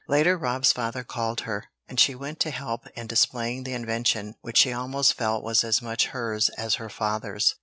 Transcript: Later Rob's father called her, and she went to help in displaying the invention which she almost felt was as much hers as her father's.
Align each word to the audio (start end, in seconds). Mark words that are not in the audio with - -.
Later 0.07 0.35
Rob's 0.35 0.73
father 0.73 1.03
called 1.03 1.41
her, 1.41 1.65
and 1.87 1.99
she 1.99 2.15
went 2.15 2.39
to 2.39 2.49
help 2.49 2.87
in 2.95 3.05
displaying 3.05 3.63
the 3.65 3.73
invention 3.73 4.33
which 4.41 4.57
she 4.57 4.73
almost 4.73 5.13
felt 5.13 5.43
was 5.43 5.63
as 5.63 5.79
much 5.79 6.07
hers 6.07 6.49
as 6.57 6.73
her 6.81 6.89
father's. 6.89 7.53